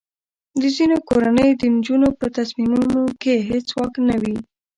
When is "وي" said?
4.21-4.37